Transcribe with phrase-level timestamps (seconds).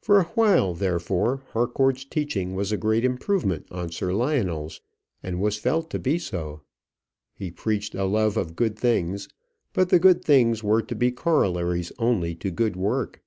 [0.00, 4.80] For awhile, therefore, Harcourt's teaching was a great improvement on Sir Lionel's,
[5.22, 6.62] and was felt to be so.
[7.34, 9.28] He preached a love of good things;
[9.74, 13.22] but the good things were to be corollaries only to good work.